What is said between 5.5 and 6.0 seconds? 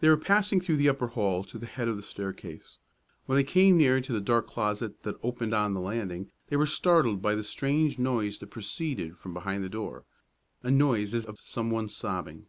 on the